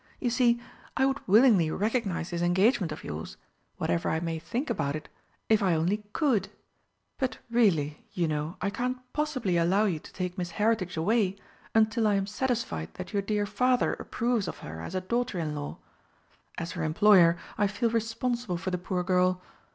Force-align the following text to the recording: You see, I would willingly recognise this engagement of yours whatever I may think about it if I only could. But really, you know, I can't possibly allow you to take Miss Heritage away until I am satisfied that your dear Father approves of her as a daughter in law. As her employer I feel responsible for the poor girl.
You 0.19 0.31
see, 0.31 0.59
I 0.97 1.05
would 1.05 1.19
willingly 1.27 1.69
recognise 1.69 2.31
this 2.31 2.41
engagement 2.41 2.91
of 2.91 3.03
yours 3.03 3.37
whatever 3.77 4.09
I 4.09 4.19
may 4.19 4.39
think 4.39 4.71
about 4.71 4.95
it 4.95 5.09
if 5.47 5.61
I 5.61 5.75
only 5.75 6.03
could. 6.11 6.47
But 7.19 7.37
really, 7.51 8.03
you 8.11 8.27
know, 8.27 8.57
I 8.61 8.71
can't 8.71 8.97
possibly 9.13 9.57
allow 9.57 9.85
you 9.85 9.99
to 9.99 10.11
take 10.11 10.39
Miss 10.39 10.49
Heritage 10.57 10.97
away 10.97 11.35
until 11.75 12.07
I 12.07 12.15
am 12.15 12.25
satisfied 12.25 12.91
that 12.95 13.13
your 13.13 13.21
dear 13.21 13.45
Father 13.45 13.93
approves 13.93 14.47
of 14.47 14.57
her 14.65 14.81
as 14.81 14.95
a 14.95 15.01
daughter 15.01 15.37
in 15.37 15.53
law. 15.53 15.77
As 16.57 16.71
her 16.71 16.83
employer 16.83 17.37
I 17.59 17.67
feel 17.67 17.91
responsible 17.91 18.57
for 18.57 18.71
the 18.71 18.79
poor 18.79 19.03
girl. 19.03 19.39